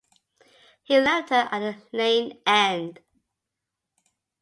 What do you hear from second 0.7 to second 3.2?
He left her at the lane-end.